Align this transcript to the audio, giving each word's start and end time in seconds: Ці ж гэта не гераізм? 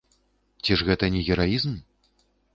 Ці 0.63 0.71
ж 0.81 0.87
гэта 0.87 1.11
не 1.17 1.21
гераізм? 1.29 1.79